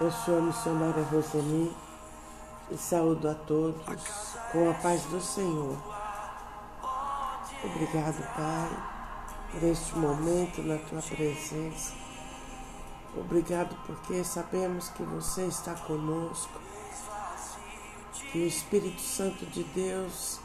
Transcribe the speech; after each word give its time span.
Eu 0.00 0.12
sou 0.12 0.38
a 0.38 0.42
missionária 0.42 1.02
Roseni 1.04 1.74
e 2.70 2.76
saúdo 2.76 3.28
a 3.28 3.34
todos 3.34 4.36
com 4.52 4.70
a 4.70 4.74
paz 4.74 5.02
do 5.06 5.20
Senhor. 5.20 5.76
Obrigado, 7.64 8.22
Pai, 8.36 8.70
por 9.50 9.64
este 9.64 9.98
momento 9.98 10.62
na 10.62 10.78
tua 10.78 11.02
presença. 11.02 11.94
Obrigado 13.16 13.74
porque 13.86 14.22
sabemos 14.22 14.90
que 14.90 15.02
você 15.02 15.46
está 15.46 15.74
conosco, 15.74 16.60
que 18.30 18.38
o 18.38 18.46
Espírito 18.46 19.00
Santo 19.00 19.44
de 19.46 19.64
Deus 19.64 20.38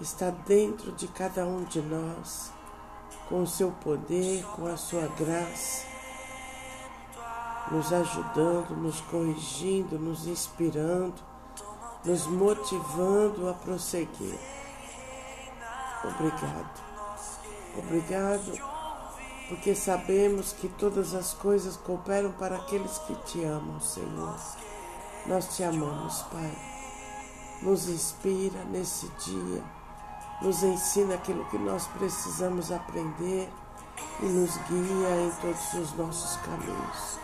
está 0.00 0.30
dentro 0.30 0.90
de 0.92 1.06
cada 1.06 1.46
um 1.46 1.62
de 1.64 1.80
nós, 1.82 2.50
com 3.28 3.42
o 3.42 3.46
seu 3.46 3.70
poder, 3.70 4.44
com 4.56 4.66
a 4.66 4.76
sua 4.76 5.06
graça 5.18 5.92
nos 7.72 7.90
ajudando, 7.92 8.76
nos 8.76 9.00
corrigindo, 9.00 9.98
nos 9.98 10.26
inspirando, 10.26 11.14
nos 12.04 12.26
motivando 12.26 13.48
a 13.48 13.54
prosseguir. 13.54 14.38
Obrigado. 16.04 16.82
Obrigado, 17.78 18.52
porque 19.48 19.74
sabemos 19.74 20.52
que 20.52 20.68
todas 20.68 21.14
as 21.14 21.32
coisas 21.32 21.76
cooperam 21.78 22.32
para 22.32 22.56
aqueles 22.56 22.98
que 22.98 23.14
te 23.24 23.42
amam, 23.44 23.80
Senhor. 23.80 24.36
Nós 25.26 25.56
te 25.56 25.64
amamos, 25.64 26.20
Pai. 26.30 26.52
Nos 27.62 27.88
inspira 27.88 28.62
nesse 28.64 29.08
dia, 29.24 29.64
nos 30.42 30.62
ensina 30.62 31.14
aquilo 31.14 31.44
que 31.46 31.58
nós 31.58 31.86
precisamos 31.86 32.72
aprender 32.72 33.48
e 34.20 34.26
nos 34.26 34.56
guia 34.68 35.20
em 35.20 35.30
todos 35.40 35.74
os 35.74 35.96
nossos 35.96 36.36
caminhos. 36.38 37.18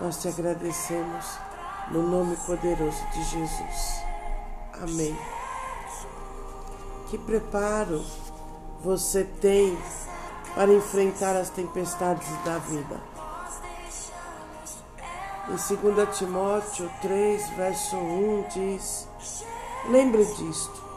Nós 0.00 0.20
te 0.22 0.28
agradecemos 0.28 1.38
no 1.90 2.02
nome 2.02 2.36
poderoso 2.36 3.04
de 3.12 3.22
Jesus. 3.24 4.02
Amém. 4.82 5.18
Que 7.10 7.18
preparo 7.18 8.04
você 8.82 9.24
tem 9.24 9.76
para 10.54 10.72
enfrentar 10.72 11.36
as 11.36 11.50
tempestades 11.50 12.28
da 12.44 12.58
vida? 12.58 13.00
Em 15.48 15.76
2 15.76 16.16
Timóteo 16.16 16.90
3, 17.02 17.48
verso 17.50 17.96
1 17.96 18.44
diz: 18.50 19.08
Lembre 19.88 20.24
disto. 20.24 20.87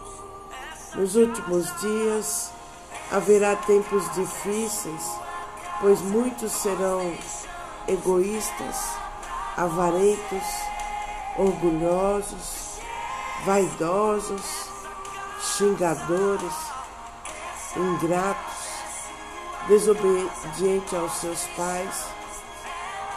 Nos 0.96 1.16
últimos 1.16 1.74
dias 1.80 2.52
haverá 3.12 3.56
tempos 3.56 4.04
difíceis, 4.14 5.10
pois 5.80 6.02
muitos 6.02 6.52
serão 6.52 7.14
egoístas, 7.88 8.76
avarentos, 9.56 10.44
orgulhosos, 11.38 12.80
vaidosos, 13.46 14.70
xingadores, 15.40 16.54
ingratos, 17.76 18.62
desobedientes 19.70 20.94
aos 20.94 21.14
seus 21.14 21.48
pais 21.56 22.06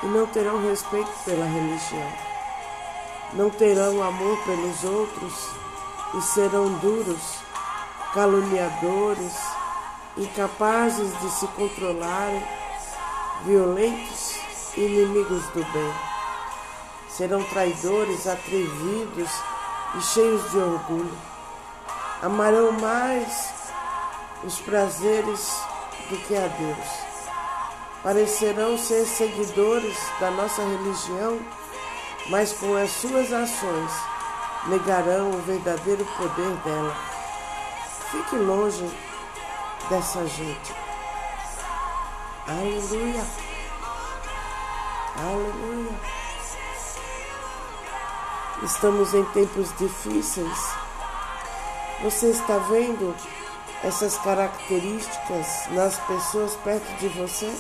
e 0.03 0.07
não 0.07 0.27
terão 0.29 0.63
respeito 0.63 1.11
pela 1.25 1.45
religião. 1.45 2.13
Não 3.33 3.51
terão 3.51 4.01
amor 4.01 4.39
pelos 4.45 4.85
outros 4.85 5.49
e 6.15 6.23
serão 6.23 6.73
duros, 6.75 7.44
caluniadores, 8.15 9.35
incapazes 10.17 11.19
de 11.21 11.31
se 11.31 11.49
controlarem, 11.49 12.43
violentos 13.45 14.37
inimigos 14.77 15.45
do 15.49 15.65
bem. 15.73 15.95
Serão 17.09 17.43
traidores, 17.43 18.29
atrevidos 18.29 19.31
e 19.97 20.01
cheios 20.01 20.49
de 20.53 20.59
orgulho. 20.59 21.19
Amarão 22.23 22.73
mais 22.73 23.53
os 24.45 24.61
prazeres 24.61 25.61
do 26.09 26.17
que 26.19 26.37
a 26.37 26.47
Deus. 26.47 26.89
Parecerão 28.03 28.79
ser 28.79 29.07
seguidores 29.07 29.99
da 30.21 30.31
nossa 30.31 30.63
religião, 30.63 31.41
mas 32.29 32.53
com 32.53 32.77
as 32.77 32.91
suas 32.91 33.33
ações 33.33 33.93
negarão 34.69 35.31
o 35.31 35.43
verdadeiro 35.43 36.05
poder 36.17 36.53
dela. 36.65 37.14
Fique 38.15 38.37
longe 38.37 38.89
dessa 39.91 40.25
gente. 40.25 40.73
Aleluia. 42.47 43.25
Aleluia. 45.19 46.01
Estamos 48.63 49.13
em 49.15 49.25
tempos 49.33 49.77
difíceis. 49.77 50.75
Você 52.05 52.31
está 52.31 52.57
vendo 52.59 53.17
essas 53.83 54.17
características 54.19 55.67
nas 55.71 55.99
pessoas 55.99 56.55
perto 56.63 56.97
de 57.01 57.09
você? 57.09 57.53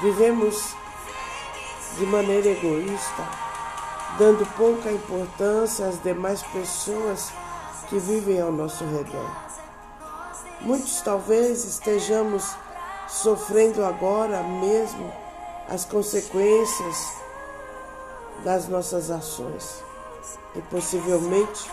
Vivemos 0.00 0.74
de 1.98 2.06
maneira 2.06 2.48
egoísta, 2.48 3.28
dando 4.18 4.44
pouca 4.56 4.90
importância 4.90 5.86
às 5.86 6.02
demais 6.02 6.42
pessoas 6.42 7.32
que 7.92 7.98
vivem 7.98 8.40
ao 8.40 8.50
nosso 8.50 8.82
redor. 8.86 9.30
Muitos 10.62 11.02
talvez 11.02 11.62
estejamos 11.62 12.42
sofrendo 13.06 13.84
agora 13.84 14.42
mesmo 14.42 15.12
as 15.68 15.84
consequências 15.84 17.12
das 18.42 18.66
nossas 18.66 19.10
ações 19.10 19.84
e 20.54 20.62
possivelmente 20.62 21.70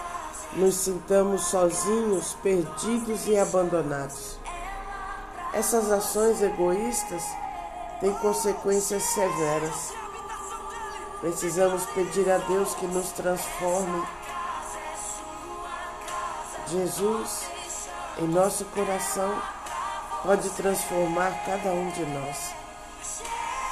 nos 0.57 0.75
sintamos 0.75 1.46
sozinhos, 1.46 2.34
perdidos 2.44 3.25
e 3.25 3.38
abandonados. 3.38 4.38
Essas 5.53 5.90
ações 5.90 6.41
egoístas 6.41 7.24
têm 8.01 8.13
consequências 8.16 9.03
severas. 9.03 9.94
Precisamos 11.22 11.86
pedir 11.91 12.30
a 12.30 12.40
Deus 12.40 12.74
que 12.74 12.88
nos 12.88 13.09
transforme. 13.13 14.19
Jesus, 16.72 17.47
em 18.19 18.28
nosso 18.28 18.63
coração, 18.66 19.41
pode 20.24 20.50
transformar 20.52 21.31
cada 21.44 21.69
um 21.69 21.90
de 21.90 22.06
nós. 22.06 22.53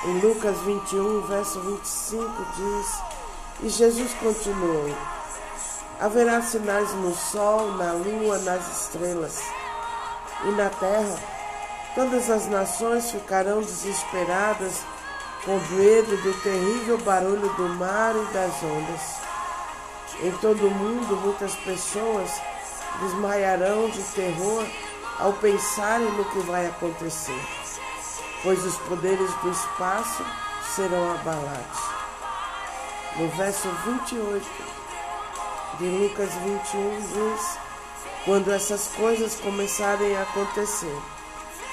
Em 0.06 0.20
Lucas 0.20 0.58
21, 0.62 1.22
verso 1.28 1.60
25 1.62 2.46
diz: 2.56 3.02
E 3.62 3.70
Jesus 3.70 4.14
continuou: 4.16 4.96
Haverá 6.00 6.42
sinais 6.42 6.92
no 6.94 7.14
sol, 7.16 7.72
na 7.74 7.92
lua, 7.92 8.40
nas 8.40 8.84
estrelas, 8.84 9.44
e 10.46 10.52
na 10.52 10.70
terra 10.70 11.20
todas 11.94 12.30
as 12.32 12.48
nações 12.48 13.12
ficarão 13.12 13.62
desesperadas 13.62 14.82
com 15.46 15.60
medo 15.76 16.18
do 16.18 16.42
terrível 16.42 16.98
barulho 17.00 17.50
do 17.54 17.70
mar 17.70 18.16
e 18.16 18.34
das 18.34 18.64
ondas. 18.64 19.18
Em 20.24 20.32
todo 20.38 20.68
o 20.68 20.72
mundo, 20.72 21.16
muitas 21.18 21.56
pessoas 21.58 22.42
desmaiarão 23.02 23.90
de 23.90 24.02
terror 24.14 24.66
ao 25.20 25.34
pensarem 25.34 26.12
no 26.12 26.26
que 26.26 26.40
vai 26.40 26.68
acontecer 26.68 27.40
pois 28.44 28.64
os 28.64 28.78
poderes 28.78 29.34
do 29.42 29.52
espaço 29.52 30.26
serão 30.76 31.14
abalados. 31.16 31.80
No 33.18 33.28
verso 33.30 33.68
28 33.86 34.46
de 35.80 35.86
Lucas 35.86 36.34
21 36.34 37.02
diz: 37.02 37.60
Quando 38.26 38.52
essas 38.52 38.88
coisas 38.96 39.36
começarem 39.36 40.16
a 40.16 40.22
acontecer, 40.22 40.96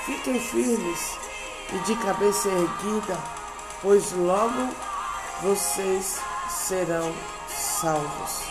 fiquem 0.07 0.41
firmes 0.41 1.19
e 1.73 1.79
de 1.81 1.97
cabeça 1.97 2.49
erguida, 2.49 3.19
pois 3.83 4.13
logo 4.13 4.75
vocês 5.43 6.19
serão 6.49 7.15
salvos. 7.49 8.43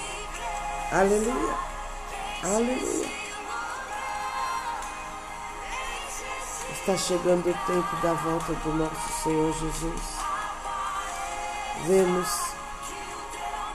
Aleluia! 0.91 1.72
Aleluia! 2.43 3.09
Está 6.73 6.97
chegando 6.97 7.49
o 7.49 7.65
tempo 7.65 7.95
da 8.01 8.13
volta 8.15 8.53
do 8.53 8.73
nosso 8.73 9.23
Senhor 9.23 9.53
Jesus. 9.53 10.01
Vemos 11.87 12.27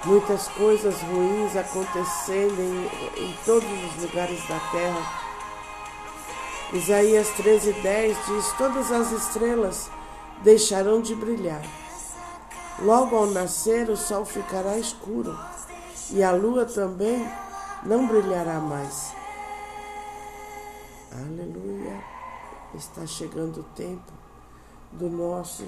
muitas 0.05 0.49
coisas 0.49 1.01
ruins 1.01 1.57
acontecendo 1.57 2.61
em, 2.61 3.25
em 3.25 3.39
todos 3.47 3.67
os 3.71 4.03
lugares 4.03 4.47
da 4.47 4.61
terra. 4.71 5.13
Isaías 6.75 7.29
13:10 7.39 8.17
diz: 8.27 8.53
Todas 8.59 8.93
as 8.93 9.13
estrelas 9.13 9.91
deixarão 10.43 11.01
de 11.01 11.15
brilhar. 11.15 11.63
Logo 12.81 13.17
ao 13.17 13.29
nascer, 13.29 13.89
o 13.89 13.97
sol 13.97 14.27
ficará 14.27 14.77
escuro 14.77 15.35
e 16.11 16.23
a 16.23 16.33
lua 16.33 16.67
também 16.67 17.27
não 17.89 18.07
brilhará 18.07 18.61
mais. 18.61 19.15
Aleluia. 21.11 22.05
Está 22.75 23.07
chegando 23.07 23.61
o 23.61 23.65
tempo 23.75 24.13
do 24.93 25.09
nosso 25.09 25.65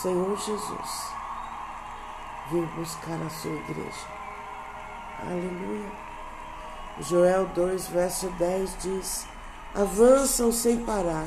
Senhor 0.00 0.38
Jesus 0.38 1.12
vir 2.50 2.66
buscar 2.76 3.20
a 3.20 3.30
sua 3.30 3.50
igreja. 3.50 4.06
Aleluia. 5.20 5.90
Joel 7.00 7.46
2, 7.46 7.88
verso 7.88 8.28
10 8.38 8.76
diz: 8.80 9.26
Avançam 9.74 10.52
sem 10.52 10.84
parar, 10.84 11.26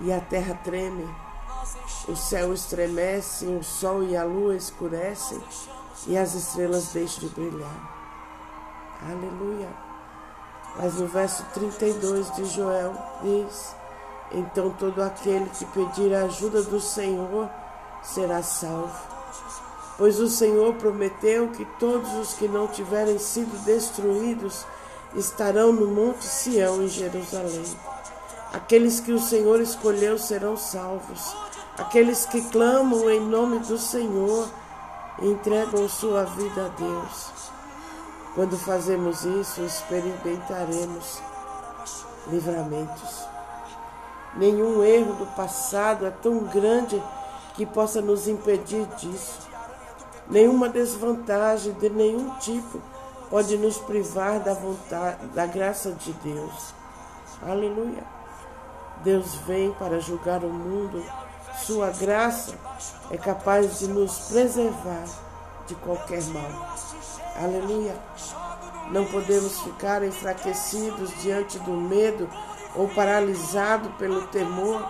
e 0.00 0.12
a 0.12 0.20
terra 0.20 0.58
treme, 0.64 1.08
o 2.08 2.16
céu 2.16 2.52
estremece, 2.52 3.46
o 3.46 3.62
sol 3.62 4.02
e 4.02 4.16
a 4.16 4.24
lua 4.24 4.56
escurecem, 4.56 5.40
e 6.08 6.18
as 6.18 6.34
estrelas 6.34 6.88
deixam 6.88 7.20
de 7.20 7.28
brilhar. 7.28 7.99
Aleluia. 9.08 9.68
Mas 10.76 10.94
no 10.94 11.06
verso 11.06 11.44
32 11.54 12.34
de 12.36 12.44
Joel 12.46 12.94
diz: 13.22 13.74
Então 14.32 14.70
todo 14.70 15.02
aquele 15.02 15.46
que 15.50 15.64
pedir 15.66 16.14
a 16.14 16.24
ajuda 16.24 16.62
do 16.62 16.80
Senhor 16.80 17.48
será 18.02 18.42
salvo. 18.42 19.10
Pois 19.96 20.18
o 20.18 20.28
Senhor 20.28 20.74
prometeu 20.74 21.48
que 21.48 21.64
todos 21.78 22.12
os 22.14 22.34
que 22.34 22.48
não 22.48 22.66
tiverem 22.66 23.18
sido 23.18 23.62
destruídos 23.64 24.64
estarão 25.14 25.72
no 25.72 25.88
Monte 25.88 26.24
Sião, 26.24 26.82
em 26.82 26.88
Jerusalém. 26.88 27.64
Aqueles 28.52 29.00
que 29.00 29.12
o 29.12 29.20
Senhor 29.20 29.60
escolheu 29.60 30.18
serão 30.18 30.56
salvos. 30.56 31.34
Aqueles 31.76 32.26
que 32.26 32.42
clamam 32.50 33.10
em 33.10 33.20
nome 33.20 33.58
do 33.60 33.78
Senhor 33.78 34.48
entregam 35.20 35.88
sua 35.88 36.24
vida 36.24 36.66
a 36.66 36.68
Deus. 36.68 37.50
Quando 38.34 38.56
fazemos 38.56 39.24
isso, 39.24 39.60
experimentaremos 39.62 41.20
livramentos. 42.28 43.24
Nenhum 44.36 44.84
erro 44.84 45.14
do 45.14 45.26
passado 45.34 46.06
é 46.06 46.10
tão 46.10 46.44
grande 46.44 47.02
que 47.54 47.66
possa 47.66 48.00
nos 48.00 48.28
impedir 48.28 48.86
disso. 48.96 49.48
Nenhuma 50.28 50.68
desvantagem 50.68 51.72
de 51.72 51.90
nenhum 51.90 52.30
tipo 52.36 52.80
pode 53.28 53.56
nos 53.56 53.78
privar 53.78 54.38
da 54.38 54.54
vontade, 54.54 55.26
da 55.28 55.46
graça 55.46 55.90
de 55.90 56.12
Deus. 56.12 56.72
Aleluia. 57.42 58.04
Deus 59.02 59.34
vem 59.46 59.72
para 59.72 59.98
julgar 59.98 60.44
o 60.44 60.48
mundo. 60.48 61.02
Sua 61.58 61.90
graça 61.90 62.54
é 63.10 63.16
capaz 63.16 63.80
de 63.80 63.88
nos 63.88 64.28
preservar 64.28 65.04
de 65.66 65.74
qualquer 65.74 66.22
mal. 66.26 66.76
Aleluia. 67.42 67.96
Não 68.90 69.06
podemos 69.06 69.62
ficar 69.62 70.02
enfraquecidos 70.04 71.10
diante 71.22 71.58
do 71.60 71.70
medo 71.70 72.28
ou 72.74 72.86
paralisados 72.88 73.90
pelo 73.94 74.26
temor. 74.26 74.86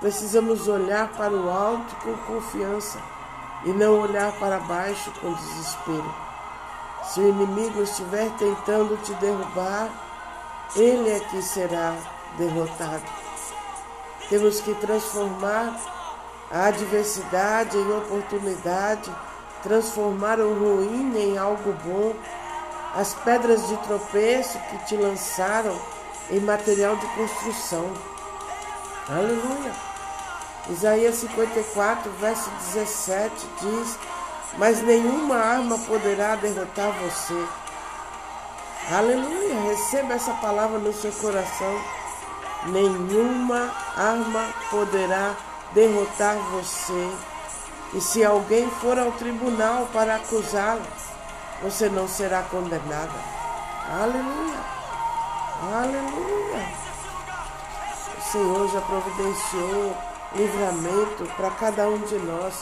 Precisamos 0.00 0.66
olhar 0.66 1.12
para 1.12 1.34
o 1.34 1.50
alto 1.50 1.94
com 1.96 2.16
confiança 2.32 2.98
e 3.66 3.68
não 3.68 4.00
olhar 4.00 4.32
para 4.38 4.60
baixo 4.60 5.12
com 5.20 5.34
desespero. 5.34 6.14
Se 7.04 7.20
o 7.20 7.28
inimigo 7.28 7.82
estiver 7.82 8.30
tentando 8.38 8.96
te 9.02 9.12
derrubar, 9.16 9.90
ele 10.74 11.10
é 11.10 11.20
que 11.20 11.42
será 11.42 11.94
derrotado. 12.38 13.04
Temos 14.30 14.58
que 14.62 14.72
transformar 14.76 15.78
a 16.50 16.64
adversidade 16.64 17.76
em 17.76 17.92
oportunidade 17.92 19.14
transformar 19.64 20.38
o 20.38 20.52
ruim 20.52 21.16
em 21.16 21.38
algo 21.38 21.74
bom, 21.84 22.14
as 22.94 23.14
pedras 23.14 23.66
de 23.66 23.76
tropeço 23.78 24.58
que 24.70 24.84
te 24.84 24.96
lançaram 24.96 25.76
em 26.30 26.38
material 26.38 26.94
de 26.96 27.06
construção. 27.08 27.90
Aleluia. 29.08 29.72
Isaías 30.70 31.16
54, 31.16 32.10
verso 32.12 32.48
17 32.74 33.32
diz: 33.60 33.98
Mas 34.56 34.82
nenhuma 34.82 35.36
arma 35.36 35.78
poderá 35.78 36.36
derrotar 36.36 36.92
você. 36.92 37.46
Aleluia. 38.90 39.60
Receba 39.62 40.14
essa 40.14 40.32
palavra 40.34 40.78
no 40.78 40.92
seu 40.92 41.12
coração. 41.12 41.80
Nenhuma 42.66 43.70
arma 43.96 44.46
poderá 44.70 45.34
derrotar 45.74 46.36
você. 46.52 47.10
E 47.94 48.00
se 48.00 48.24
alguém 48.24 48.68
for 48.70 48.98
ao 48.98 49.12
tribunal 49.12 49.88
para 49.92 50.16
acusá-la, 50.16 50.82
você 51.62 51.88
não 51.88 52.08
será 52.08 52.42
condenada. 52.42 53.12
Aleluia! 53.88 54.58
Aleluia! 55.62 56.68
O 58.18 58.32
Senhor 58.32 58.68
já 58.72 58.80
providenciou 58.80 59.96
livramento 60.34 61.24
para 61.36 61.50
cada 61.52 61.88
um 61.88 61.98
de 61.98 62.16
nós. 62.18 62.54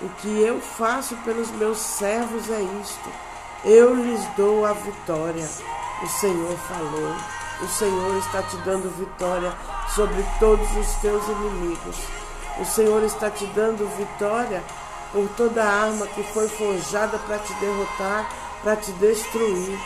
O 0.00 0.08
que 0.20 0.40
eu 0.40 0.60
faço 0.60 1.14
pelos 1.18 1.48
meus 1.52 1.78
servos 1.78 2.50
é 2.50 2.60
isto: 2.60 3.08
eu 3.64 3.94
lhes 3.94 4.26
dou 4.36 4.66
a 4.66 4.72
vitória. 4.72 5.48
O 6.02 6.08
Senhor 6.08 6.58
falou. 6.58 7.14
O 7.60 7.68
Senhor 7.68 8.16
está 8.16 8.42
te 8.42 8.56
dando 8.56 8.90
vitória 8.98 9.52
sobre 9.94 10.26
todos 10.40 10.68
os 10.76 10.94
teus 10.96 11.24
inimigos. 11.28 12.21
O 12.60 12.64
Senhor 12.66 13.02
está 13.04 13.30
te 13.30 13.46
dando 13.46 13.88
vitória 13.96 14.62
por 15.10 15.26
toda 15.36 15.64
arma 15.64 16.06
que 16.06 16.22
foi 16.22 16.48
forjada 16.48 17.18
para 17.18 17.38
te 17.38 17.52
derrotar, 17.54 18.28
para 18.62 18.76
te 18.76 18.92
destruir. 18.92 19.78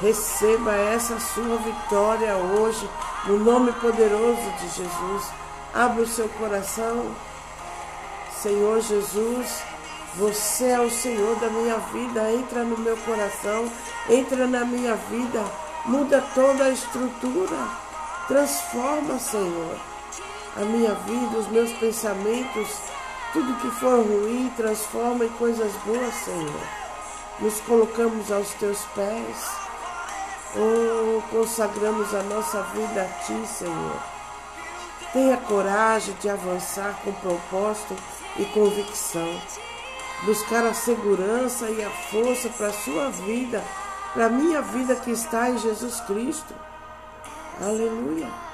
Receba 0.00 0.74
essa 0.74 1.18
sua 1.18 1.56
vitória 1.58 2.36
hoje, 2.36 2.88
no 3.26 3.38
nome 3.38 3.72
poderoso 3.72 4.50
de 4.60 4.68
Jesus. 4.68 5.24
Abra 5.74 6.02
o 6.02 6.06
seu 6.06 6.28
coração. 6.28 7.14
Senhor 8.40 8.80
Jesus, 8.80 9.62
você 10.16 10.66
é 10.66 10.80
o 10.80 10.90
Senhor 10.90 11.36
da 11.36 11.48
minha 11.48 11.78
vida. 11.92 12.32
Entra 12.32 12.62
no 12.62 12.78
meu 12.78 12.96
coração, 12.98 13.70
entra 14.08 14.46
na 14.46 14.64
minha 14.64 14.94
vida, 14.94 15.44
muda 15.84 16.22
toda 16.34 16.64
a 16.64 16.70
estrutura. 16.70 17.56
Transforma, 18.28 19.18
Senhor 19.18 19.91
a 20.56 20.60
minha 20.60 20.94
vida, 20.94 21.38
os 21.38 21.48
meus 21.48 21.72
pensamentos, 21.72 22.68
tudo 23.32 23.60
que 23.60 23.70
for 23.70 24.04
ruim, 24.04 24.52
transforma 24.56 25.24
em 25.24 25.28
coisas 25.30 25.72
boas, 25.84 26.14
Senhor. 26.14 26.60
Nos 27.40 27.60
colocamos 27.62 28.30
aos 28.30 28.52
teus 28.54 28.78
pés. 28.94 29.62
Oh, 30.54 31.22
consagramos 31.30 32.14
a 32.14 32.22
nossa 32.24 32.62
vida 32.74 33.02
a 33.02 33.24
Ti, 33.24 33.46
Senhor. 33.46 33.96
Tenha 35.12 35.36
coragem 35.38 36.14
de 36.20 36.28
avançar 36.28 37.00
com 37.02 37.12
propósito 37.12 37.96
e 38.36 38.44
convicção. 38.46 39.40
Buscar 40.24 40.64
a 40.66 40.74
segurança 40.74 41.68
e 41.70 41.82
a 41.82 41.90
força 41.90 42.48
para 42.50 42.68
a 42.68 42.72
sua 42.72 43.10
vida, 43.10 43.64
para 44.12 44.26
a 44.26 44.30
minha 44.30 44.60
vida 44.60 44.94
que 44.96 45.10
está 45.10 45.50
em 45.50 45.58
Jesus 45.58 46.00
Cristo. 46.00 46.54
Aleluia. 47.60 48.51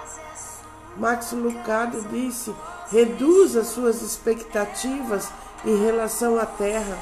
Max 0.99 1.33
Lucado 1.33 2.02
disse: 2.11 2.55
reduza 2.90 3.64
suas 3.64 4.02
expectativas 4.02 5.31
em 5.64 5.85
relação 5.85 6.38
à 6.38 6.45
terra. 6.45 6.99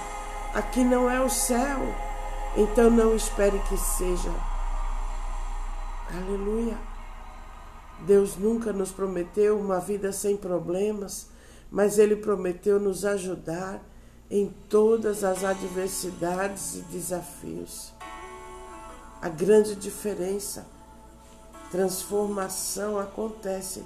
Aqui 0.54 0.84
não 0.84 1.10
é 1.10 1.20
o 1.20 1.28
céu, 1.28 1.78
então 2.56 2.90
não 2.90 3.14
espere 3.14 3.58
que 3.68 3.76
seja. 3.76 4.30
Aleluia. 6.14 6.76
Deus 8.00 8.36
nunca 8.36 8.72
nos 8.72 8.92
prometeu 8.92 9.58
uma 9.58 9.80
vida 9.80 10.12
sem 10.12 10.36
problemas, 10.36 11.28
mas 11.70 11.98
Ele 11.98 12.16
prometeu 12.16 12.78
nos 12.78 13.04
ajudar 13.04 13.80
em 14.30 14.54
todas 14.68 15.24
as 15.24 15.42
adversidades 15.42 16.74
e 16.76 16.80
desafios. 16.82 17.92
A 19.20 19.28
grande 19.28 19.74
diferença 19.74 20.75
Transformação 21.70 22.98
acontece 22.98 23.84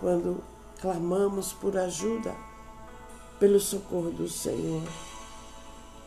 quando 0.00 0.42
clamamos 0.80 1.52
por 1.52 1.76
ajuda, 1.76 2.34
pelo 3.38 3.60
socorro 3.60 4.10
do 4.10 4.28
Senhor. 4.28 4.82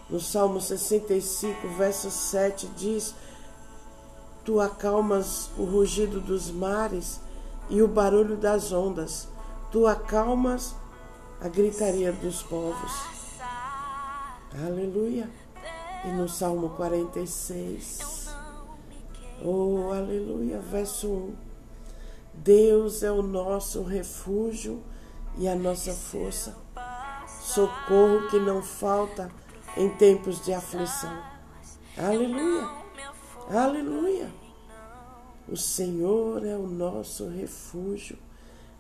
No 0.10 0.20
Salmo 0.20 0.62
65, 0.62 1.68
verso 1.78 2.10
7 2.10 2.68
diz: 2.78 3.14
Tu 4.46 4.60
acalmas 4.60 5.50
o 5.58 5.66
rugido 5.66 6.22
dos 6.22 6.50
mares 6.50 7.20
e 7.70 7.82
o 7.82 7.88
barulho 7.88 8.38
das 8.38 8.72
ondas, 8.72 9.28
tu 9.72 9.86
acalmas 9.86 10.76
a 11.42 11.48
gritaria 11.48 12.12
dos 12.12 12.42
povos. 12.42 12.92
Aleluia. 14.66 15.30
E 16.06 16.08
no 16.10 16.30
Salmo 16.30 16.70
46, 16.70 18.17
Oh, 19.44 19.92
aleluia. 19.92 20.60
Verso 20.60 21.08
1. 21.08 21.36
Deus 22.34 23.04
é 23.04 23.12
o 23.12 23.22
nosso 23.22 23.84
refúgio 23.84 24.84
e 25.38 25.48
a 25.48 25.56
nossa 25.56 25.92
força, 25.94 26.56
socorro 27.42 28.28
que 28.30 28.40
não 28.40 28.62
falta 28.62 29.30
em 29.76 29.90
tempos 29.90 30.44
de 30.44 30.54
aflição. 30.54 31.16
Aleluia. 31.98 32.70
Aleluia. 33.50 34.30
O 35.48 35.56
Senhor 35.56 36.46
é 36.46 36.56
o 36.56 36.68
nosso 36.68 37.28
refúgio, 37.28 38.18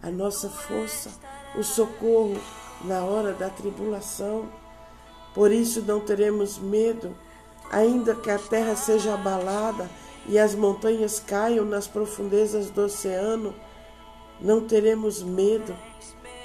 a 0.01 0.09
nossa 0.09 0.49
força, 0.49 1.09
o 1.55 1.63
socorro 1.63 2.37
na 2.83 3.03
hora 3.03 3.33
da 3.33 3.49
tribulação. 3.49 4.49
Por 5.33 5.51
isso 5.51 5.81
não 5.81 5.99
teremos 5.99 6.57
medo, 6.57 7.15
ainda 7.71 8.15
que 8.15 8.29
a 8.29 8.39
terra 8.39 8.75
seja 8.75 9.13
abalada 9.13 9.89
e 10.25 10.37
as 10.39 10.55
montanhas 10.55 11.19
caiam 11.19 11.65
nas 11.65 11.87
profundezas 11.87 12.69
do 12.69 12.85
oceano, 12.85 13.53
não 14.39 14.67
teremos 14.67 15.21
medo, 15.21 15.75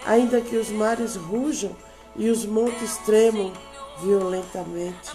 ainda 0.05 0.41
que 0.41 0.57
os 0.57 0.69
mares 0.71 1.17
rujam 1.17 1.75
e 2.17 2.29
os 2.29 2.45
montes 2.45 2.97
tremam 2.99 3.53
violentamente. 4.03 5.11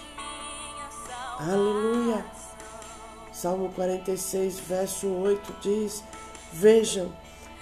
Aleluia! 1.38 2.24
Salmo 3.32 3.70
46, 3.74 4.58
verso 4.58 5.06
8 5.06 5.54
diz: 5.60 6.02
Vejam, 6.52 7.12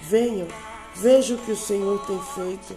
venham, 0.00 0.48
vejam 0.94 1.36
o 1.36 1.40
que 1.40 1.52
o 1.52 1.56
Senhor 1.56 2.04
tem 2.06 2.18
feito. 2.34 2.74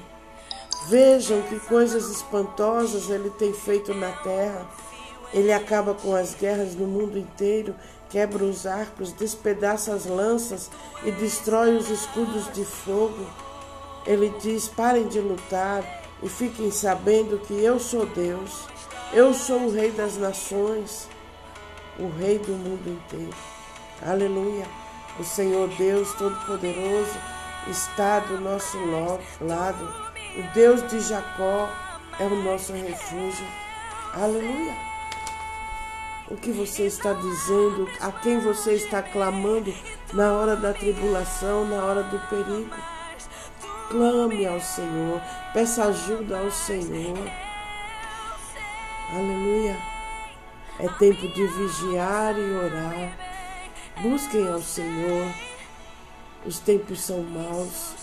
Vejam 0.88 1.42
que 1.44 1.60
coisas 1.62 2.10
espantosas 2.10 3.10
ele 3.10 3.30
tem 3.32 3.54
feito 3.54 3.94
na 3.94 4.12
terra. 4.12 4.68
Ele 5.34 5.54
acaba 5.54 5.94
com 5.94 6.16
as 6.16 6.34
guerras 6.34 6.76
no 6.76 6.88
mundo 6.88 7.18
inteiro, 7.18 7.76
quebra 8.10 8.44
os 8.44 8.66
arcos, 8.66 9.14
despedaça 9.14 9.94
as 9.94 10.06
lanças 10.06 10.70
e 11.04 11.12
destrói 11.12 11.76
os 11.76 11.90
escudos 11.90 12.52
de 12.54 12.66
fogo. 12.66 13.26
Ele 14.06 14.34
diz: 14.42 14.68
parem 14.68 15.08
de 15.08 15.20
lutar 15.20 15.84
e 16.24 16.28
fiquem 16.28 16.72
sabendo 16.72 17.40
que 17.40 17.54
eu 17.54 17.80
sou 17.80 18.06
Deus. 18.08 18.68
Eu 19.14 19.34
sou 19.34 19.62
o 19.62 19.72
Rei 19.72 19.92
das 19.92 20.18
nações, 20.18 21.08
o 21.98 22.08
Rei 22.18 22.40
do 22.40 22.52
mundo 22.52 22.90
inteiro. 22.90 23.36
Aleluia! 24.02 24.66
O 25.20 25.24
Senhor 25.24 25.68
Deus 25.76 26.14
Todo-Poderoso 26.14 27.18
está 27.68 28.20
do 28.20 28.40
nosso 28.40 28.78
lado. 29.42 30.10
O 30.38 30.54
Deus 30.54 30.88
de 30.88 31.00
Jacó 31.02 31.70
é 32.20 32.24
o 32.24 32.44
nosso 32.44 32.72
refúgio. 32.72 33.46
Aleluia! 34.14 34.89
O 36.30 36.38
que 36.38 36.52
você 36.52 36.84
está 36.84 37.12
dizendo, 37.14 37.90
a 38.00 38.12
quem 38.12 38.40
você 38.40 38.74
está 38.74 39.02
clamando 39.02 39.74
na 40.14 40.34
hora 40.34 40.56
da 40.56 40.72
tribulação, 40.72 41.66
na 41.66 41.84
hora 41.84 42.04
do 42.04 42.20
perigo. 42.30 42.76
Clame 43.90 44.46
ao 44.46 44.62
Senhor, 44.62 45.20
peça 45.54 45.86
ajuda 45.86 46.38
ao 46.38 46.52
Senhor. 46.52 47.18
Aleluia. 49.12 49.76
É 50.78 50.88
tempo 51.00 51.28
de 51.30 51.48
vigiar 51.48 52.38
e 52.38 52.52
orar. 52.52 53.18
Busquem 54.04 54.48
ao 54.48 54.62
Senhor. 54.62 55.34
Os 56.46 56.60
tempos 56.60 57.02
são 57.02 57.24
maus. 57.24 57.96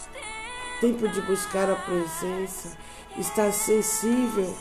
Tempo 0.81 1.07
de 1.09 1.21
buscar 1.21 1.71
a 1.71 1.77
presença. 1.77 2.77
Estar 3.17 3.53
sensível 3.53 4.53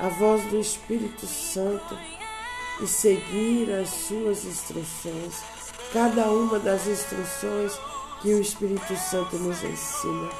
à 0.00 0.08
voz 0.08 0.42
do 0.46 0.58
Espírito 0.58 1.26
Santo 1.26 1.98
e 2.82 2.86
seguir 2.86 3.70
as 3.72 3.88
suas 3.88 4.44
instruções. 4.44 5.42
Cada 5.92 6.26
uma 6.30 6.58
das 6.58 6.86
instruções 6.86 7.78
que 8.22 8.32
o 8.32 8.40
Espírito 8.40 8.96
Santo 8.96 9.36
nos 9.36 9.62
ensina. 9.62 10.30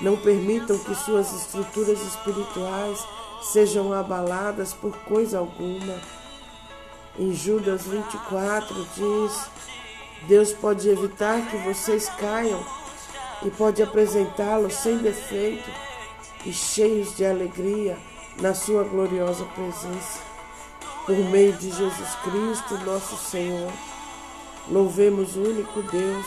Não 0.00 0.16
permitam 0.16 0.78
que 0.78 0.94
suas 0.94 1.32
estruturas 1.32 2.00
espirituais 2.00 2.98
sejam 3.52 3.92
abaladas 3.92 4.72
por 4.72 4.96
coisa 5.04 5.38
alguma. 5.38 6.00
Em 7.18 7.32
Judas 7.32 7.86
24 7.86 8.74
diz: 8.96 9.46
Deus 10.26 10.52
pode 10.52 10.88
evitar 10.88 11.48
que 11.48 11.56
vocês 11.58 12.08
caiam 12.18 12.64
e 13.44 13.50
pode 13.50 13.82
apresentá-los 13.82 14.74
sem 14.74 14.98
defeito 14.98 15.70
e 16.44 16.52
cheios 16.52 17.16
de 17.16 17.24
alegria 17.24 17.96
na 18.40 18.52
sua 18.52 18.82
gloriosa 18.82 19.44
presença. 19.44 20.33
Por 21.06 21.16
meio 21.16 21.52
de 21.54 21.70
Jesus 21.70 22.14
Cristo, 22.22 22.78
nosso 22.84 23.16
Senhor, 23.16 23.70
louvemos 24.68 25.36
o 25.36 25.40
único 25.40 25.82
Deus, 25.82 26.26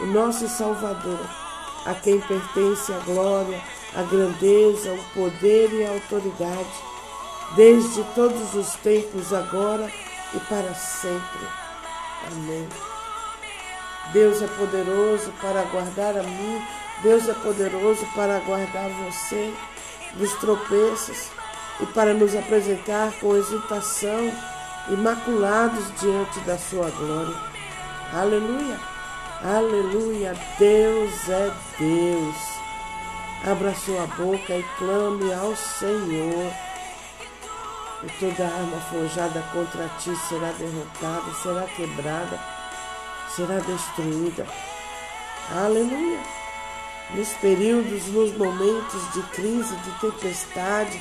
o 0.00 0.06
nosso 0.06 0.48
Salvador 0.48 1.20
a 1.84 1.94
quem 1.94 2.20
pertence 2.20 2.92
a 2.92 2.98
glória, 2.98 3.60
a 3.94 4.02
grandeza, 4.02 4.92
o 4.92 5.04
poder 5.14 5.72
e 5.72 5.86
a 5.86 5.90
autoridade, 5.90 6.68
desde 7.56 8.04
todos 8.14 8.54
os 8.54 8.74
tempos, 8.76 9.32
agora 9.32 9.90
e 10.34 10.40
para 10.40 10.74
sempre. 10.74 11.46
Amém. 12.26 12.68
Deus 14.12 14.42
é 14.42 14.46
poderoso 14.46 15.32
para 15.40 15.62
guardar 15.62 16.16
a 16.18 16.22
mim, 16.22 16.62
Deus 17.02 17.28
é 17.28 17.34
poderoso 17.34 18.06
para 18.14 18.38
guardar 18.40 18.90
você 18.90 19.54
dos 20.14 20.32
tropeços 20.34 21.28
e 21.80 21.86
para 21.86 22.12
nos 22.12 22.34
apresentar 22.34 23.12
com 23.20 23.36
exultação, 23.36 24.32
imaculados 24.88 25.84
diante 26.00 26.40
da 26.40 26.58
sua 26.58 26.90
glória. 26.90 27.36
Aleluia! 28.12 28.78
Aleluia, 29.42 30.34
Deus 30.58 31.28
é 31.28 31.52
Deus. 31.78 32.36
Abra 33.46 33.72
sua 33.72 34.04
boca 34.16 34.52
e 34.52 34.64
clame 34.76 35.32
ao 35.32 35.54
Senhor. 35.54 36.52
E 38.02 38.08
toda 38.18 38.44
arma 38.44 38.80
forjada 38.90 39.40
contra 39.52 39.88
ti 40.00 40.12
será 40.28 40.50
derrotada, 40.58 41.32
será 41.40 41.62
quebrada, 41.68 42.40
será 43.28 43.60
destruída. 43.60 44.44
Aleluia. 45.54 46.18
Nos 47.14 47.28
períodos, 47.34 48.08
nos 48.08 48.36
momentos 48.36 49.12
de 49.14 49.22
crise, 49.34 49.76
de 49.76 49.90
tempestade, 50.00 51.00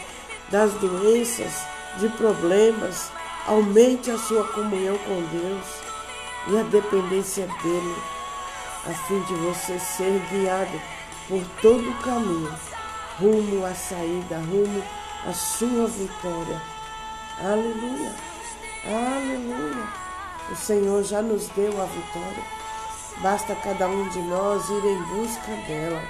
das 0.49 0.73
doenças, 0.73 1.65
de 1.99 2.09
problemas, 2.09 3.11
aumente 3.45 4.11
a 4.11 4.17
sua 4.17 4.43
comunhão 4.49 4.97
com 4.99 5.21
Deus 5.37 5.65
e 6.47 6.57
a 6.57 6.63
dependência 6.63 7.47
dele 7.63 7.95
a 8.89 8.93
fim 8.93 9.19
de 9.23 9.33
você 9.33 9.77
ser 9.79 10.19
guiado 10.31 10.81
por 11.27 11.43
todo 11.61 11.89
o 11.89 12.01
caminho, 12.01 12.53
rumo 13.19 13.65
à 13.65 13.75
saída, 13.75 14.37
rumo 14.37 14.81
à 15.27 15.33
sua 15.33 15.87
vitória. 15.87 16.61
Aleluia, 17.39 18.11
aleluia. 18.85 19.87
O 20.49 20.55
Senhor 20.55 21.03
já 21.03 21.21
nos 21.21 21.47
deu 21.49 21.81
a 21.81 21.85
vitória. 21.85 22.43
Basta 23.17 23.55
cada 23.55 23.87
um 23.87 24.07
de 24.07 24.19
nós 24.19 24.69
ir 24.69 24.85
em 24.85 25.03
busca 25.03 25.51
dela, 25.67 26.01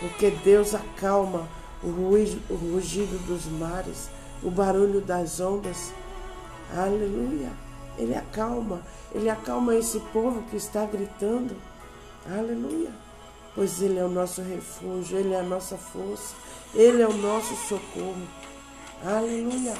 porque 0.00 0.30
Deus 0.44 0.74
acalma 0.74 1.48
o 1.82 2.54
rugido 2.54 3.18
dos 3.26 3.46
mares, 3.46 4.10
o 4.42 4.50
barulho 4.50 5.00
das 5.00 5.40
ondas. 5.40 5.92
Aleluia. 6.76 7.50
Ele 7.98 8.14
acalma, 8.14 8.80
ele 9.14 9.28
acalma 9.28 9.74
esse 9.74 10.00
povo 10.12 10.42
que 10.50 10.56
está 10.56 10.84
gritando. 10.84 11.54
Aleluia. 12.26 12.90
Pois 13.54 13.82
Ele 13.82 13.98
é 13.98 14.04
o 14.04 14.08
nosso 14.08 14.42
refúgio, 14.42 15.18
Ele 15.18 15.34
é 15.34 15.40
a 15.40 15.42
nossa 15.42 15.76
força, 15.76 16.34
Ele 16.74 17.02
é 17.02 17.06
o 17.06 17.12
nosso 17.12 17.54
socorro. 17.68 18.22
Aleluia. 19.04 19.74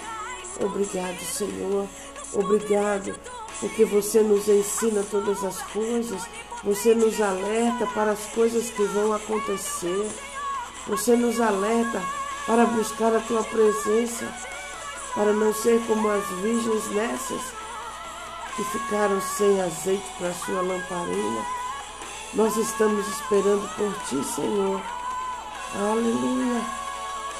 Obrigado, 0.60 1.20
Senhor. 1.20 1.86
Obrigado, 2.32 3.14
porque 3.60 3.84
você 3.84 4.22
nos 4.22 4.48
ensina 4.48 5.04
todas 5.10 5.42
as 5.44 5.60
coisas, 5.62 6.22
você 6.62 6.94
nos 6.94 7.20
alerta 7.20 7.86
para 7.88 8.12
as 8.12 8.26
coisas 8.26 8.70
que 8.70 8.82
vão 8.84 9.12
acontecer, 9.12 10.08
você 10.86 11.16
nos 11.16 11.40
alerta 11.40 12.02
para 12.46 12.66
buscar 12.66 13.14
a 13.14 13.20
tua 13.20 13.42
presença, 13.44 14.26
para 15.14 15.32
não 15.32 15.52
ser 15.52 15.80
como 15.86 16.08
as 16.08 16.26
virgens 16.42 16.90
nessas 16.90 17.42
que 18.56 18.64
ficaram 18.64 19.20
sem 19.20 19.60
azeite 19.60 20.06
para 20.18 20.32
sua 20.32 20.60
lamparina 20.60 21.60
nós 22.32 22.56
estamos 22.56 23.08
esperando 23.08 23.68
por 23.74 23.92
Ti, 24.04 24.24
Senhor. 24.24 24.80
Aleluia. 25.74 26.62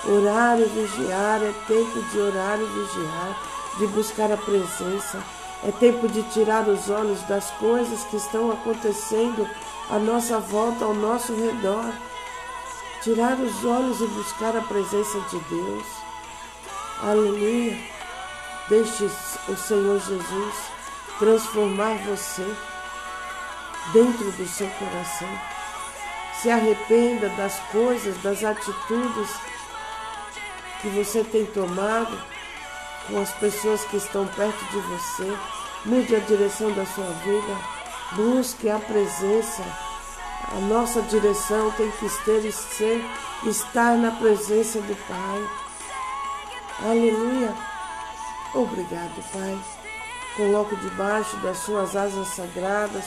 Orar 0.04 0.58
e 0.58 0.64
vigiar 0.64 1.40
é 1.44 1.52
tempo 1.68 2.02
de 2.10 2.18
orar 2.18 2.58
e 2.60 2.64
vigiar, 2.64 3.40
de 3.78 3.86
buscar 3.86 4.32
a 4.32 4.36
presença. 4.36 5.22
É 5.62 5.70
tempo 5.70 6.08
de 6.08 6.24
tirar 6.24 6.66
os 6.68 6.90
olhos 6.90 7.22
das 7.22 7.52
coisas 7.52 8.02
que 8.04 8.16
estão 8.16 8.50
acontecendo 8.50 9.48
à 9.88 9.98
nossa 9.98 10.40
volta, 10.40 10.84
ao 10.84 10.94
nosso 10.94 11.34
redor. 11.34 11.92
Tirar 13.02 13.40
os 13.40 13.64
olhos 13.64 13.98
e 14.02 14.06
buscar 14.08 14.54
a 14.54 14.60
presença 14.60 15.18
de 15.30 15.38
Deus. 15.48 15.86
Aleluia. 17.02 17.78
Deixe 18.68 19.04
o 19.48 19.56
Senhor 19.56 19.98
Jesus 20.00 20.54
transformar 21.18 21.96
você 22.04 22.44
dentro 23.94 24.30
do 24.32 24.46
seu 24.46 24.68
coração. 24.68 25.28
Se 26.42 26.50
arrependa 26.50 27.30
das 27.30 27.58
coisas, 27.72 28.22
das 28.22 28.44
atitudes 28.44 29.30
que 30.82 30.88
você 30.88 31.24
tem 31.24 31.46
tomado 31.46 32.22
com 33.08 33.18
as 33.18 33.32
pessoas 33.32 33.82
que 33.86 33.96
estão 33.96 34.26
perto 34.26 34.62
de 34.66 34.78
você. 34.78 35.38
Mude 35.86 36.16
a 36.16 36.18
direção 36.18 36.70
da 36.72 36.84
sua 36.84 37.10
vida. 37.24 37.56
Busque 38.12 38.68
a 38.68 38.78
presença. 38.78 39.89
A 40.50 40.60
nossa 40.60 41.00
direção 41.02 41.70
tem 41.72 41.90
que 41.92 42.08
ter, 42.24 42.52
ser, 42.52 43.04
estar 43.44 43.96
na 43.96 44.10
presença 44.10 44.80
do 44.80 44.96
Pai. 45.06 46.90
Aleluia. 46.90 47.54
Obrigado, 48.54 49.22
Pai. 49.32 49.58
Coloco 50.36 50.76
debaixo 50.76 51.36
das 51.38 51.58
suas 51.58 51.94
asas 51.94 52.28
sagradas 52.28 53.04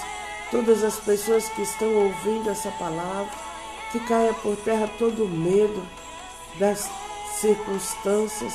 todas 0.53 0.83
as 0.83 0.97
pessoas 0.99 1.49
que 1.49 1.63
estão 1.63 1.91
ouvindo 1.95 2.47
essa 2.47 2.69
palavra, 2.71 3.27
que 3.91 3.99
caia 4.01 4.35
por 4.35 4.55
terra 4.57 4.87
todo 4.99 5.25
o 5.25 5.27
medo 5.27 5.83
das 6.59 6.87
circunstâncias, 7.41 8.53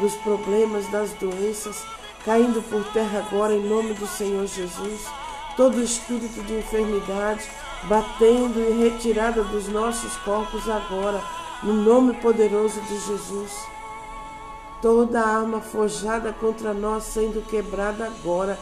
dos 0.00 0.14
problemas, 0.16 0.88
das 0.88 1.12
doenças, 1.12 1.84
caindo 2.24 2.60
por 2.68 2.84
terra 2.92 3.20
agora 3.20 3.54
em 3.54 3.62
nome 3.62 3.94
do 3.94 4.08
Senhor 4.08 4.44
Jesus. 4.46 5.06
Todo 5.56 5.80
espírito 5.80 6.42
de 6.42 6.58
enfermidade 6.58 7.48
batendo 7.88 8.58
e 8.58 8.72
retirada 8.72 9.42
dos 9.44 9.68
nossos 9.68 10.16
corpos 10.18 10.68
agora, 10.68 11.22
no 11.62 11.72
nome 11.72 12.14
poderoso 12.14 12.80
de 12.82 12.98
Jesus. 12.98 13.52
Toda 14.82 15.20
arma 15.20 15.60
forjada 15.60 16.32
contra 16.32 16.74
nós 16.74 17.04
sendo 17.04 17.46
quebrada 17.46 18.06
agora, 18.06 18.58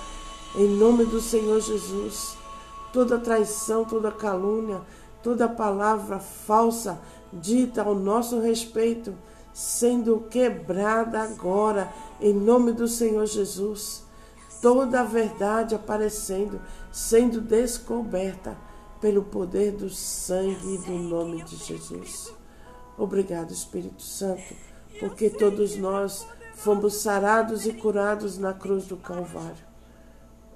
em 0.55 0.69
nome 0.69 1.05
do 1.05 1.21
Senhor 1.21 1.61
Jesus. 1.61 2.37
Toda 2.93 3.19
traição, 3.19 3.85
toda 3.85 4.13
calúnia, 4.13 4.81
toda 5.23 5.49
palavra 5.49 6.21
falsa 6.21 7.01
dita 7.33 7.83
ao 7.83 7.95
nosso 7.95 8.41
respeito, 8.41 9.15
sendo 9.53 10.21
quebrada 10.31 11.23
agora, 11.23 11.93
em 12.21 12.33
nome 12.33 12.73
do 12.73 12.87
Senhor 12.87 13.27
Jesus. 13.27 14.05
Toda 14.63 15.01
a 15.01 15.05
verdade 15.05 15.75
aparecendo, 15.75 16.61
sendo 16.93 17.41
descoberta 17.41 18.57
pelo 19.05 19.23
poder 19.23 19.73
do 19.73 19.91
sangue 19.91 20.77
e 20.77 20.79
do 20.79 20.93
nome 20.93 21.43
de 21.43 21.57
Jesus. 21.57 22.33
Obrigado, 22.97 23.53
Espírito 23.53 24.01
Santo, 24.01 24.57
porque 24.99 25.29
todos 25.29 25.77
nós 25.77 26.27
fomos 26.55 26.95
sarados 27.03 27.67
e 27.67 27.75
curados 27.75 28.39
na 28.39 28.55
cruz 28.55 28.87
do 28.87 28.97
Calvário. 28.97 29.63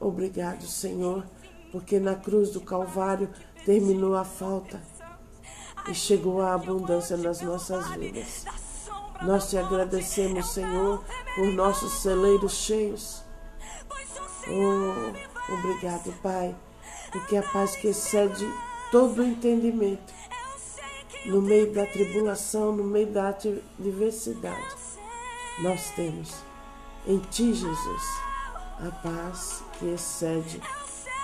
Obrigado, 0.01 0.63
Senhor, 0.63 1.27
porque 1.71 2.01
na 2.01 2.15
cruz 2.15 2.49
do 2.53 2.63
Calvário 2.63 3.29
terminou 3.67 4.17
a 4.17 4.25
falta 4.25 4.81
e 5.87 5.95
chegou 5.95 6.41
a 6.41 6.55
abundância 6.55 7.19
nas 7.19 7.43
nossas 7.43 7.87
vidas. 7.97 8.47
Nós 9.21 9.51
te 9.51 9.59
agradecemos, 9.59 10.55
Senhor, 10.55 11.05
por 11.35 11.49
nossos 11.49 12.01
celeiros 12.01 12.55
cheios. 12.55 13.23
Oh, 14.49 15.53
obrigado, 15.53 16.15
Pai, 16.23 16.57
porque 17.11 17.37
a 17.37 17.43
paz 17.43 17.77
que 17.77 17.89
excede 17.89 18.47
todo 18.91 19.21
o 19.21 19.25
entendimento, 19.25 20.15
no 21.27 21.43
meio 21.43 21.73
da 21.73 21.85
tribulação, 21.87 22.73
no 22.73 22.85
meio 22.85 23.09
da 23.09 23.29
adversidade, 23.29 24.77
nós 25.61 25.91
temos 25.91 26.35
em 27.07 27.19
Ti, 27.19 27.55
Jesus, 27.55 28.03
a 28.81 28.91
paz 29.03 29.63
que 29.79 29.87
excede 29.87 30.61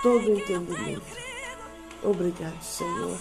todo 0.01 0.27
o 0.27 0.39
entendimento. 0.39 1.05
Obrigado, 2.03 2.61
Senhor. 2.61 3.17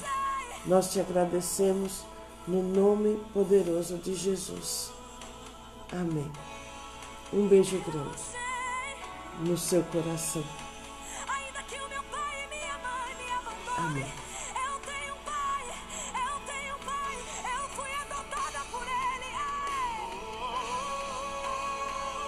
Nós 0.66 0.92
te 0.92 1.00
agradecemos 1.00 2.04
no 2.46 2.62
nome 2.62 3.20
poderoso 3.32 3.96
de 3.98 4.14
Jesus. 4.14 4.90
Amém. 5.92 6.30
Um 7.32 7.46
beijo 7.48 7.78
grande 7.80 8.22
no 9.40 9.56
seu 9.56 9.82
coração. 9.84 10.63
Amém. 13.76 14.23